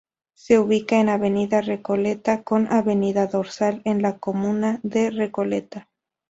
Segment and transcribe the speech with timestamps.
[0.33, 5.89] Se ubica en Avenida Recoleta con Avenida Dorsal, en la comuna de Recoleta.